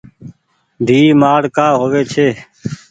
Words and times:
ديئي 0.85 1.07
مآڙ 1.21 1.41
ڪآ 1.55 1.67
هووي 1.79 2.01
ڇي۔ 2.13 2.27